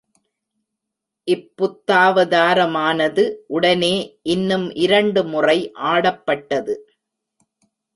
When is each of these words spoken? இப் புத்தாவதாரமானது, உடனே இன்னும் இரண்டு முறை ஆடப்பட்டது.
இப் 1.23 1.51
புத்தாவதாரமானது, 1.57 3.37
உடனே 3.47 4.19
இன்னும் 4.23 4.73
இரண்டு 4.75 5.23
முறை 5.23 5.71
ஆடப்பட்டது. 5.83 6.75